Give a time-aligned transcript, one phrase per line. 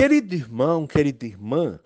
[0.00, 1.80] Querido irmão, querida irmã,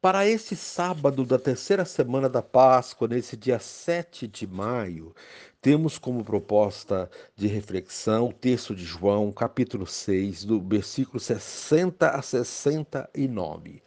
[0.00, 5.12] para esse sábado da terceira semana da Páscoa, nesse dia 7 de maio,
[5.60, 12.22] temos como proposta de reflexão o texto de João, capítulo 6, do versículo 60 a
[12.22, 13.82] 69.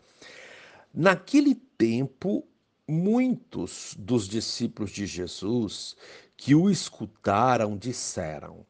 [0.93, 2.45] Naquele tempo,
[2.85, 5.95] muitos dos discípulos de Jesus
[6.35, 8.65] que o escutaram disseram: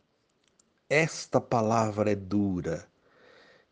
[0.87, 2.87] Esta palavra é dura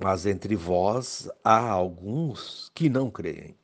[0.00, 3.56] mas entre vós há alguns que não creem.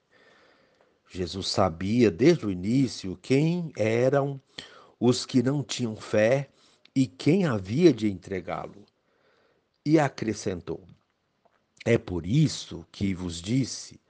[1.09, 4.41] Jesus sabia desde o início quem eram
[4.99, 6.49] os que não tinham fé
[6.95, 8.85] e quem havia de entregá-lo.
[9.87, 10.83] E acrescentou:
[11.85, 14.01] É por isso que vos disse: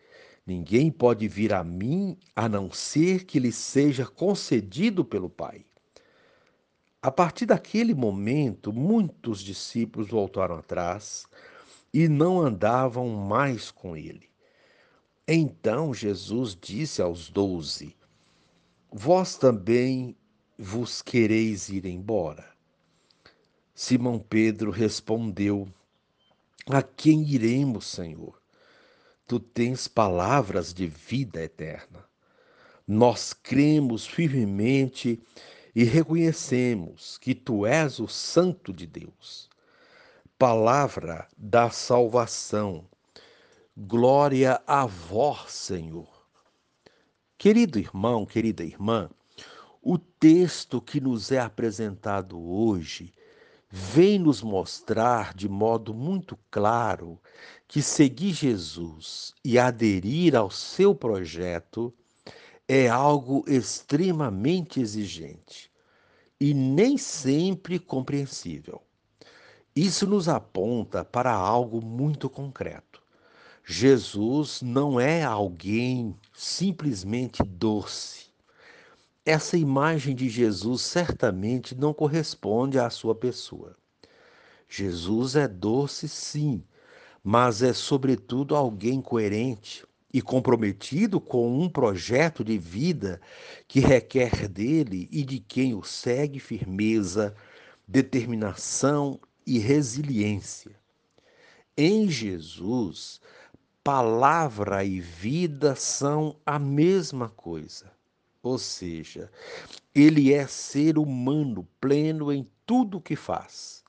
[0.46, 5.66] ninguém pode vir a mim a não ser que lhe seja concedido pelo Pai.
[7.02, 11.26] A partir daquele momento, muitos discípulos voltaram atrás
[11.94, 14.28] e não andavam mais com ele.
[15.28, 17.96] Então Jesus disse aos doze:
[18.90, 20.16] Vós também
[20.58, 22.52] vos quereis ir embora?
[23.72, 25.68] Simão Pedro respondeu:
[26.66, 28.42] A quem iremos, Senhor?
[29.24, 32.04] Tu tens palavras de vida eterna.
[32.86, 35.22] Nós cremos firmemente
[35.74, 39.48] e reconhecemos que tu és o Santo de Deus
[40.38, 42.84] palavra da salvação.
[43.76, 46.08] Glória a vós, Senhor.
[47.38, 49.08] Querido irmão, querida irmã,
[49.80, 53.12] o texto que nos é apresentado hoje
[53.70, 57.20] vem nos mostrar de modo muito claro
[57.68, 61.94] que seguir Jesus e aderir ao seu projeto
[62.66, 65.70] é algo extremamente exigente
[66.40, 68.83] e nem sempre compreensível.
[69.76, 73.02] Isso nos aponta para algo muito concreto.
[73.64, 78.26] Jesus não é alguém simplesmente doce.
[79.26, 83.76] Essa imagem de Jesus certamente não corresponde à sua pessoa.
[84.68, 86.62] Jesus é doce, sim,
[87.22, 93.20] mas é sobretudo alguém coerente e comprometido com um projeto de vida
[93.66, 97.34] que requer dele e de quem o segue firmeza,
[97.88, 100.72] determinação e resiliência.
[101.76, 103.20] Em Jesus,
[103.82, 107.92] palavra e vida são a mesma coisa.
[108.42, 109.30] Ou seja,
[109.94, 113.82] ele é ser humano pleno em tudo o que faz.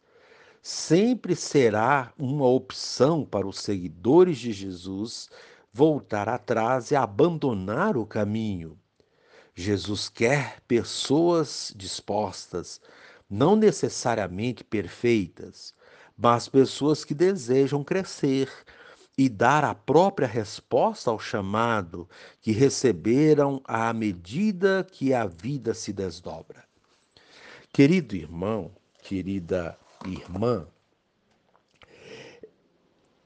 [0.62, 5.30] Sempre será uma opção para os seguidores de Jesus
[5.72, 8.80] voltar atrás e abandonar o caminho.
[9.54, 12.82] Jesus quer pessoas dispostas
[13.36, 15.74] não necessariamente perfeitas,
[16.18, 18.50] mas pessoas que desejam crescer
[19.18, 22.10] e dar a própria resposta ao chamado
[22.40, 26.64] que receberam à medida que a vida se desdobra.
[27.74, 28.72] Querido irmão,
[29.04, 30.66] querida irmã,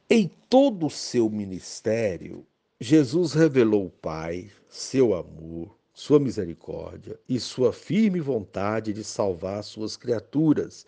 [0.10, 2.44] em todo o seu ministério,
[2.82, 9.98] Jesus revelou o Pai, seu amor, sua misericórdia e sua firme vontade de salvar suas
[9.98, 10.86] criaturas,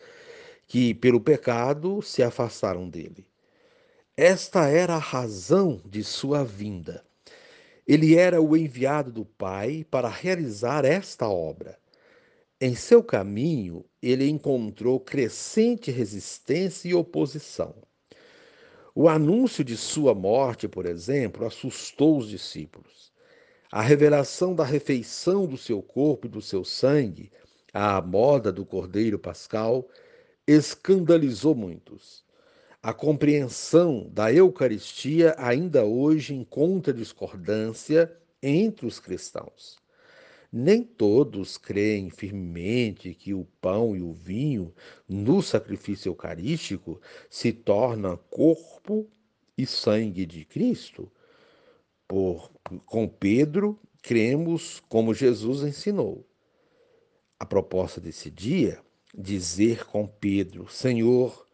[0.65, 3.27] que pelo pecado se afastaram dele.
[4.15, 7.03] Esta era a razão de sua vinda.
[7.85, 11.77] Ele era o enviado do Pai para realizar esta obra.
[12.59, 17.75] Em seu caminho, ele encontrou crescente resistência e oposição.
[18.95, 23.10] O anúncio de sua morte, por exemplo, assustou os discípulos.
[23.73, 27.31] A revelação da refeição do seu corpo e do seu sangue,
[27.73, 29.87] à moda do Cordeiro Pascal,
[30.45, 32.21] escandalizou muitos.
[32.83, 38.13] A compreensão da Eucaristia ainda hoje encontra discordância
[38.43, 39.77] entre os cristãos.
[40.51, 44.75] Nem todos creem firmemente que o pão e o vinho
[45.07, 49.07] no sacrifício eucarístico se tornam corpo
[49.57, 51.09] e sangue de Cristo,
[52.11, 52.51] por,
[52.85, 56.27] com Pedro, cremos como Jesus ensinou.
[57.39, 58.81] A proposta desse dia,
[59.17, 61.47] dizer com Pedro: Senhor,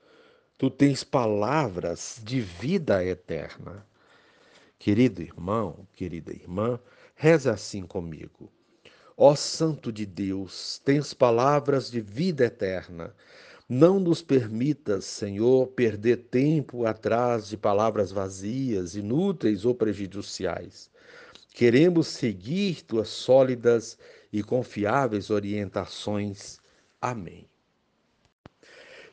[0.57, 3.86] tu tens palavras de vida eterna.
[4.80, 6.80] Querido irmão, querida irmã,
[7.15, 8.51] reze assim comigo.
[9.15, 13.15] Ó Santo de Deus, tens palavras de vida eterna.
[13.69, 20.89] Não nos permitas, Senhor, perder tempo atrás de palavras vazias, inúteis ou prejudiciais.
[21.53, 23.97] Queremos seguir tuas sólidas
[24.31, 26.59] e confiáveis orientações.
[27.01, 27.49] Amém.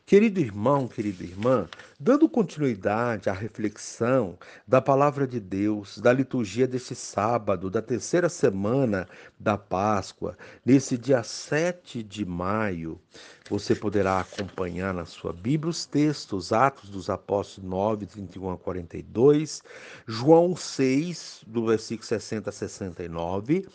[0.06, 1.66] Querido irmão, querida irmã,
[1.98, 9.08] dando continuidade à reflexão da palavra de Deus, da liturgia deste sábado, da terceira semana
[9.40, 13.00] da Páscoa, nesse dia 7 de maio,
[13.48, 19.62] você poderá acompanhar na sua Bíblia os textos, Atos dos Apóstolos 9, 31 a 42,
[20.06, 23.66] João 6, do versículo 60 a 69,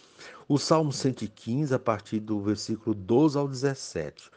[0.48, 4.30] o Salmo 115, a partir do versículo 12 ao 17.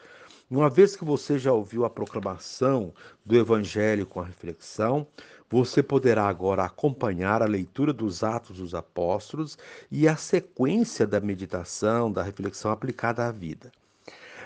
[0.55, 2.93] Uma vez que você já ouviu a proclamação
[3.25, 5.07] do Evangelho com a reflexão,
[5.49, 9.57] você poderá agora acompanhar a leitura dos Atos dos Apóstolos
[9.89, 13.71] e a sequência da meditação, da reflexão aplicada à vida.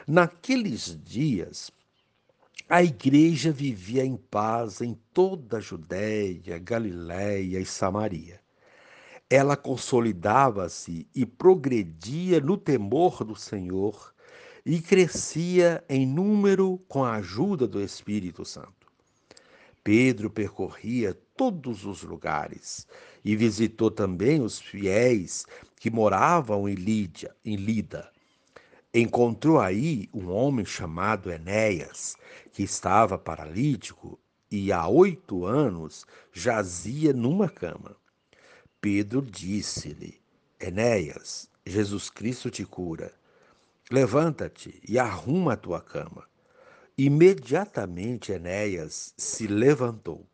[0.08, 1.70] Naqueles dias,
[2.70, 8.40] a igreja vivia em paz em toda a Judéia, Galiléia e Samaria.
[9.30, 14.16] Ela consolidava-se e progredia no temor do Senhor
[14.70, 18.92] e crescia em número com a ajuda do Espírito Santo.
[19.82, 22.86] Pedro percorria todos os lugares
[23.24, 25.46] e visitou também os fiéis
[25.78, 28.12] que moravam em Lídia, em Lida.
[28.94, 32.18] Encontrou aí um homem chamado Enéas,
[32.52, 34.20] que estava paralítico
[34.52, 37.96] e há oito anos jazia numa cama.
[38.82, 40.20] Pedro disse-lhe:
[40.60, 43.17] Enéas, Jesus Cristo te cura.
[43.90, 46.26] Levanta-te e arruma a tua cama.
[46.98, 50.28] Imediatamente Enéas se levantou.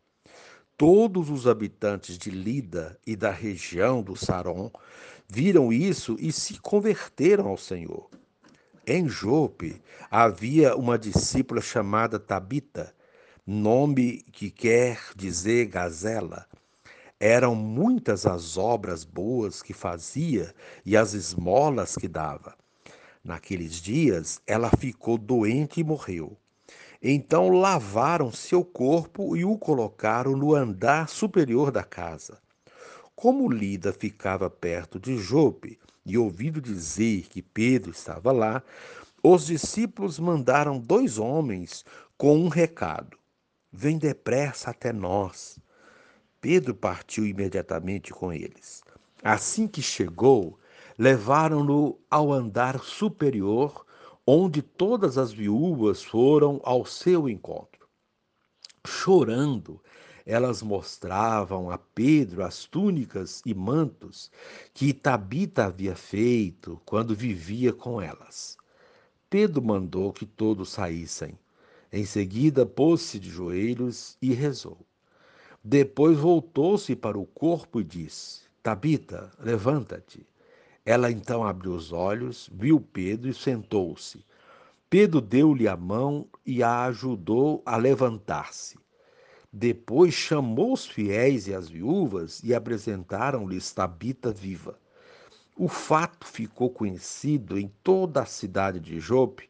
[0.76, 4.72] Todos os habitantes de Lida e da região do Saron
[5.28, 8.10] viram isso e se converteram ao Senhor.
[8.84, 9.80] Em Jope
[10.10, 12.92] havia uma discípula chamada Tabita,
[13.46, 16.44] nome que quer dizer gazela.
[17.20, 20.52] Eram muitas as obras boas que fazia
[20.84, 22.56] e as esmolas que dava.
[23.24, 26.36] Naqueles dias, ela ficou doente e morreu.
[27.02, 32.38] Então lavaram seu corpo e o colocaram no andar superior da casa.
[33.16, 38.62] Como Lida ficava perto de Jope e ouvindo dizer que Pedro estava lá,
[39.22, 41.82] os discípulos mandaram dois homens
[42.18, 43.18] com um recado:
[43.72, 45.58] Vem depressa até nós.
[46.42, 48.82] Pedro partiu imediatamente com eles.
[49.22, 50.58] Assim que chegou,
[50.98, 53.84] levaram-no ao andar superior,
[54.26, 57.86] onde todas as viúvas foram ao seu encontro.
[58.86, 59.80] Chorando,
[60.26, 64.30] elas mostravam a Pedro as túnicas e mantos
[64.72, 68.56] que Tabita havia feito quando vivia com elas.
[69.28, 71.38] Pedro mandou que todos saíssem.
[71.92, 74.78] Em seguida, pôs-se de joelhos e rezou.
[75.62, 80.26] Depois voltou-se para o corpo e disse: Tabita, levanta-te.
[80.84, 84.24] Ela então abriu os olhos, viu Pedro e sentou-se.
[84.90, 88.78] Pedro deu-lhe a mão e a ajudou a levantar-se.
[89.50, 94.78] Depois chamou os fiéis e as viúvas e apresentaram-lhes Tabita viva.
[95.56, 99.48] O fato ficou conhecido em toda a cidade de Jope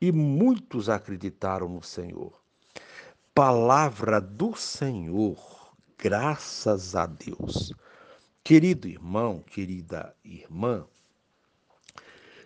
[0.00, 2.32] e muitos acreditaram no Senhor.
[3.34, 7.72] Palavra do Senhor, graças a Deus.
[8.48, 10.86] Querido irmão, querida irmã,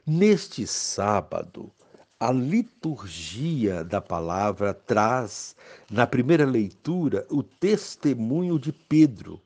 [0.04, 1.71] neste sábado,
[2.18, 5.54] a liturgia da palavra traz,
[5.88, 9.40] na primeira leitura, o testemunho de Pedro,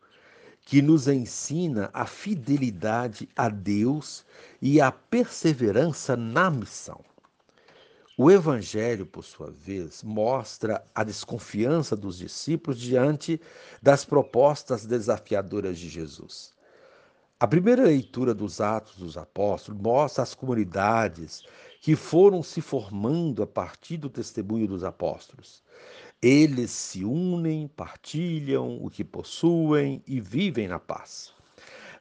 [0.62, 4.24] que nos ensina a fidelidade a Deus
[4.62, 7.04] e a perseverança na missão.
[8.18, 13.38] O Evangelho, por sua vez, mostra a desconfiança dos discípulos diante
[13.82, 16.54] das propostas desafiadoras de Jesus.
[17.38, 21.42] A primeira leitura dos Atos dos Apóstolos mostra as comunidades
[21.82, 25.62] que foram se formando a partir do testemunho dos apóstolos.
[26.22, 31.35] Eles se unem, partilham o que possuem e vivem na paz.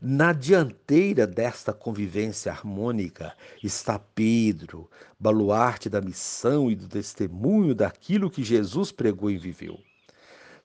[0.01, 3.33] Na dianteira desta convivência harmônica
[3.63, 9.79] está Pedro, baluarte da missão e do testemunho daquilo que Jesus pregou e viveu.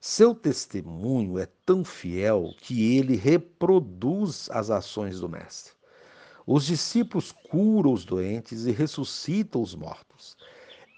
[0.01, 5.73] Seu testemunho é tão fiel que ele reproduz as ações do Mestre.
[6.45, 10.35] Os discípulos curam os doentes e ressuscitam os mortos.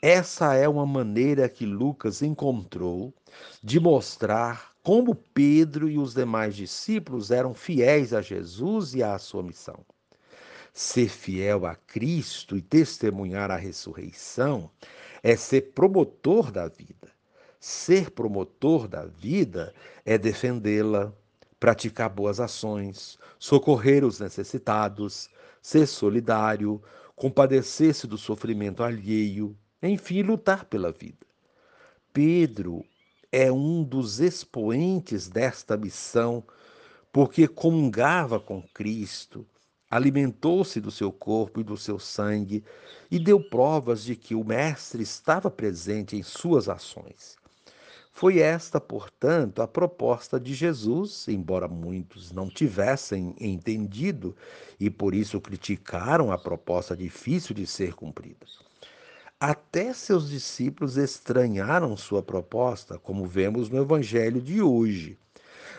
[0.02, 3.14] Essa é uma maneira que Lucas encontrou
[3.62, 9.42] de mostrar como Pedro e os demais discípulos eram fiéis a Jesus e à sua
[9.42, 9.80] missão.
[10.74, 14.70] Ser fiel a Cristo e testemunhar a ressurreição
[15.24, 17.14] é ser promotor da vida.
[17.60, 19.74] Ser promotor da vida
[20.04, 21.14] é defendê-la,
[21.60, 25.30] praticar boas ações, socorrer os necessitados,
[25.62, 26.82] ser solidário,
[27.16, 31.26] compadecer-se do sofrimento alheio, enfim, lutar pela vida.
[32.12, 32.84] Pedro
[33.34, 36.44] é um dos expoentes desta missão,
[37.12, 39.44] porque comungava com Cristo,
[39.90, 42.64] alimentou-se do seu corpo e do seu sangue
[43.10, 47.36] e deu provas de que o Mestre estava presente em suas ações.
[48.12, 54.38] Foi esta, portanto, a proposta de Jesus, embora muitos não tivessem entendido
[54.80, 58.46] e por isso criticaram a proposta difícil de ser cumprida.
[59.46, 65.20] Até seus discípulos estranharam sua proposta, como vemos no Evangelho de hoje.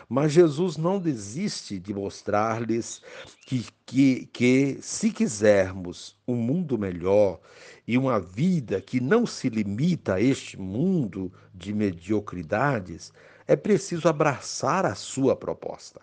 [0.07, 3.01] Mas Jesus não desiste de mostrar-lhes
[3.43, 7.39] que, que, que, se quisermos um mundo melhor
[7.87, 13.11] e uma vida que não se limita a este mundo de mediocridades,
[13.47, 16.01] é preciso abraçar a sua proposta.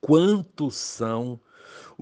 [0.00, 1.38] Quantos são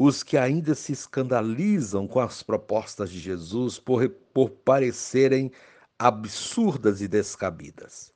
[0.00, 5.50] os que ainda se escandalizam com as propostas de Jesus por, por parecerem
[5.98, 8.14] absurdas e descabidas?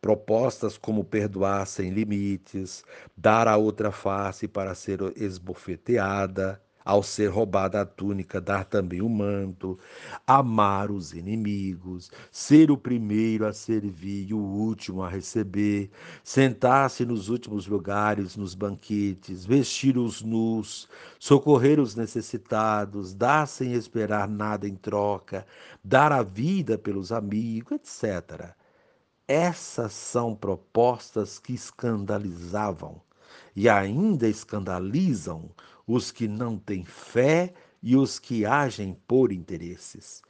[0.00, 2.84] Propostas como perdoar sem limites,
[3.16, 9.08] dar a outra face para ser esbofeteada, ao ser roubada a túnica, dar também o
[9.08, 9.76] manto,
[10.24, 15.90] amar os inimigos, ser o primeiro a servir e o último a receber,
[16.22, 20.88] sentar-se nos últimos lugares, nos banquetes, vestir os nus,
[21.18, 25.44] socorrer os necessitados, dar sem esperar nada em troca,
[25.82, 28.54] dar a vida pelos amigos, etc.
[29.26, 33.02] Essas são propostas que escandalizavam
[33.56, 35.50] e ainda escandalizam
[35.86, 37.52] os que não têm fé
[37.82, 40.22] e os que agem por interesses.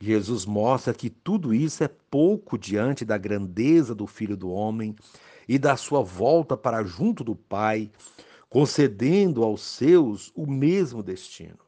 [0.00, 4.94] Jesus mostra que tudo isso é pouco diante da grandeza do Filho do Homem
[5.48, 7.90] e da sua volta para junto do Pai,
[8.48, 11.58] concedendo aos seus o mesmo destino.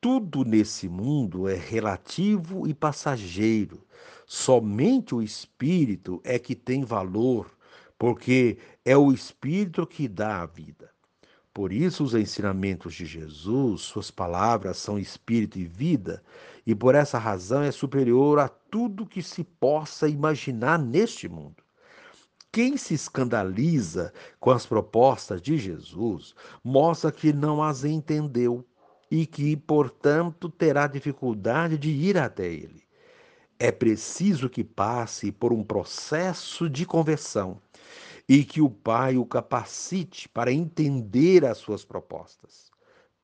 [0.00, 3.82] Tudo nesse mundo é relativo e passageiro,
[4.30, 7.50] Somente o espírito é que tem valor,
[7.98, 10.90] porque é o espírito que dá a vida.
[11.58, 16.22] Por isso, os ensinamentos de Jesus, suas palavras são espírito e vida,
[16.64, 21.56] e por essa razão é superior a tudo que se possa imaginar neste mundo.
[22.52, 28.64] Quem se escandaliza com as propostas de Jesus mostra que não as entendeu
[29.10, 32.86] e que, portanto, terá dificuldade de ir até ele
[33.58, 37.60] é preciso que passe por um processo de conversão
[38.28, 42.70] e que o Pai o capacite para entender as suas propostas.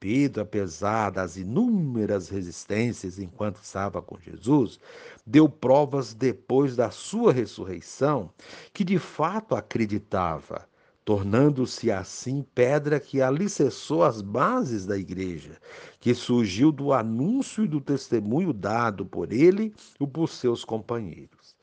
[0.00, 4.78] Pedro, apesar das inúmeras resistências enquanto estava com Jesus,
[5.26, 8.30] deu provas depois da sua ressurreição
[8.72, 10.68] que de fato acreditava
[11.04, 15.58] tornando-se assim pedra que alicerçou as bases da igreja,
[16.00, 21.54] que surgiu do anúncio e do testemunho dado por ele e por seus companheiros.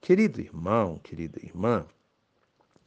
[0.00, 1.84] Querido irmão, querida irmã,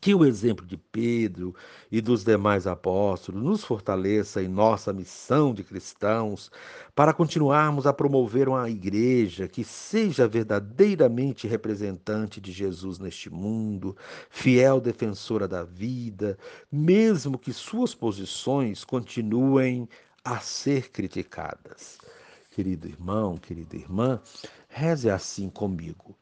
[0.01, 1.53] que o exemplo de Pedro
[1.91, 6.49] e dos demais apóstolos nos fortaleça em nossa missão de cristãos
[6.95, 13.95] para continuarmos a promover uma igreja que seja verdadeiramente representante de Jesus neste mundo,
[14.29, 16.37] fiel defensora da vida,
[16.71, 19.87] mesmo que suas posições continuem
[20.23, 21.97] a ser criticadas.
[22.51, 24.21] Querido irmão, querida irmã,
[24.67, 26.15] reze assim comigo.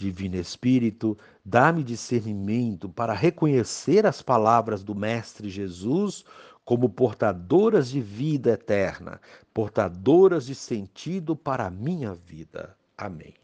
[0.00, 6.24] Divino Espírito, dá-me discernimento para reconhecer as palavras do Mestre Jesus
[6.64, 9.20] como portadoras de vida eterna,
[9.52, 12.74] portadoras de sentido para a minha vida.
[12.96, 13.40] Amém.